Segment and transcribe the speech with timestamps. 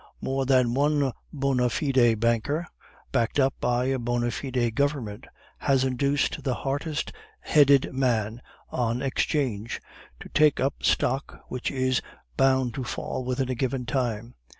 [0.19, 2.65] More than one bona fide banker,
[3.11, 5.25] backed up by a bona fide government,
[5.59, 8.41] has induced the hardest headed men
[8.71, 9.79] on 'Change
[10.19, 12.01] to take up stock which is
[12.35, 14.33] bound to fall within a given time.